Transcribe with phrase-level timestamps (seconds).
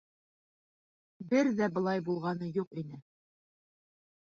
[1.35, 3.05] Бер ҙә былай булғаны юҡ ине!